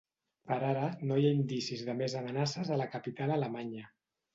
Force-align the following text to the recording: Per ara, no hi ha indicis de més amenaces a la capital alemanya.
Per 0.51 0.55
ara, 0.69 0.87
no 1.11 1.19
hi 1.21 1.29
ha 1.29 1.35
indicis 1.41 1.85
de 1.93 1.97
més 2.03 2.19
amenaces 2.25 2.77
a 2.79 2.83
la 2.85 2.93
capital 2.99 3.41
alemanya. 3.41 3.91